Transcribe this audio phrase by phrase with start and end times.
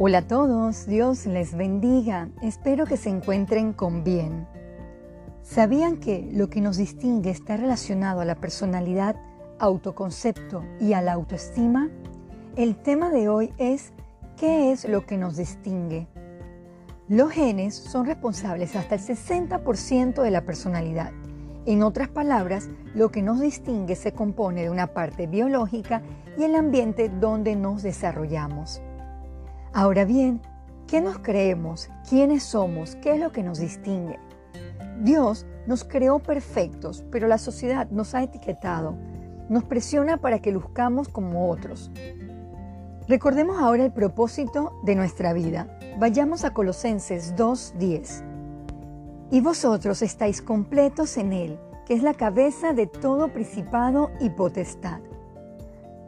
[0.00, 4.46] Hola a todos, Dios les bendiga, espero que se encuentren con bien.
[5.42, 9.16] ¿Sabían que lo que nos distingue está relacionado a la personalidad,
[9.58, 11.90] autoconcepto y a la autoestima?
[12.54, 13.92] El tema de hoy es
[14.36, 16.06] ¿qué es lo que nos distingue?
[17.08, 21.10] Los genes son responsables hasta el 60% de la personalidad.
[21.66, 26.02] En otras palabras, lo que nos distingue se compone de una parte biológica
[26.38, 28.80] y el ambiente donde nos desarrollamos.
[29.72, 30.40] Ahora bien,
[30.86, 31.88] ¿qué nos creemos?
[32.08, 32.96] ¿Quiénes somos?
[32.96, 34.18] ¿Qué es lo que nos distingue?
[35.02, 38.96] Dios nos creó perfectos, pero la sociedad nos ha etiquetado,
[39.48, 41.90] nos presiona para que luzcamos como otros.
[43.06, 45.78] Recordemos ahora el propósito de nuestra vida.
[45.98, 48.24] Vayamos a Colosenses 2.10.
[49.30, 55.00] Y vosotros estáis completos en Él, que es la cabeza de todo principado y potestad.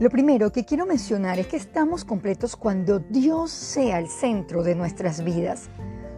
[0.00, 4.76] Lo primero que quiero mencionar es que estamos completos cuando Dios sea el centro de
[4.76, 5.70] nuestras vidas.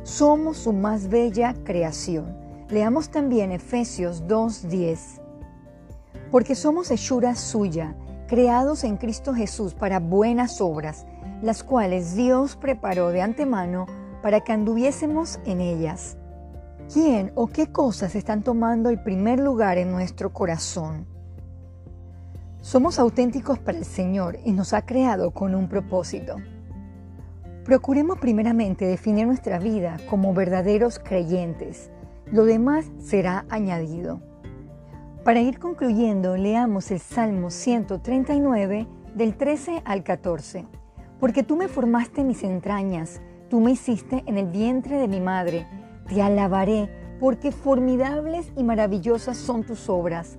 [0.02, 2.36] Somos su más bella creación.
[2.68, 5.22] Leamos también Efesios 2.10.
[6.30, 7.96] Porque somos hechura suya,
[8.28, 11.06] creados en Cristo Jesús para buenas obras,
[11.40, 13.86] las cuales Dios preparó de antemano
[14.20, 16.18] para que anduviésemos en ellas.
[16.92, 21.06] ¿Quién o qué cosas están tomando el primer lugar en nuestro corazón?
[22.62, 26.36] Somos auténticos para el Señor y nos ha creado con un propósito.
[27.64, 31.90] Procuremos primeramente definir nuestra vida como verdaderos creyentes.
[32.30, 34.20] Lo demás será añadido.
[35.24, 40.66] Para ir concluyendo, leamos el Salmo 139 del 13 al 14.
[41.18, 45.66] Porque tú me formaste mis entrañas, tú me hiciste en el vientre de mi madre.
[46.08, 50.38] Te alabaré, porque formidables y maravillosas son tus obras.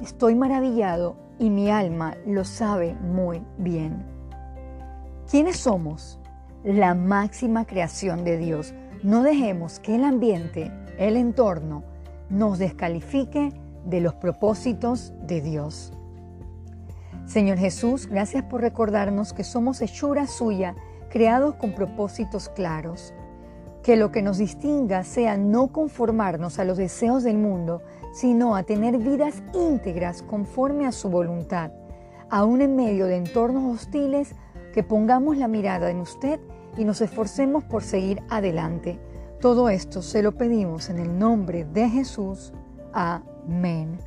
[0.00, 4.04] Estoy maravillado y mi alma lo sabe muy bien.
[5.30, 6.18] ¿Quiénes somos?
[6.64, 8.74] La máxima creación de Dios.
[9.02, 11.84] No dejemos que el ambiente, el entorno,
[12.30, 13.52] nos descalifique
[13.84, 15.92] de los propósitos de Dios.
[17.26, 20.76] Señor Jesús, gracias por recordarnos que somos hechura suya,
[21.10, 23.12] creados con propósitos claros.
[23.86, 27.82] Que lo que nos distinga sea no conformarnos a los deseos del mundo,
[28.12, 31.70] sino a tener vidas íntegras conforme a su voluntad.
[32.28, 34.34] Aún en medio de entornos hostiles,
[34.74, 36.40] que pongamos la mirada en usted
[36.76, 38.98] y nos esforcemos por seguir adelante.
[39.40, 42.52] Todo esto se lo pedimos en el nombre de Jesús.
[42.92, 44.00] Amén.